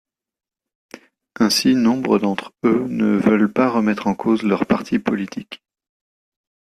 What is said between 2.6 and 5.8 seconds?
eux ne veulent pas remettre en cause leur parti politique.